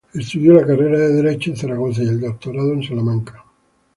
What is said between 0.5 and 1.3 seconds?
la carrera de